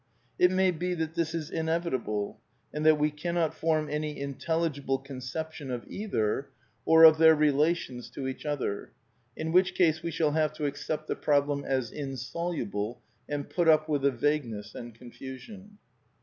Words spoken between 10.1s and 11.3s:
have to accept the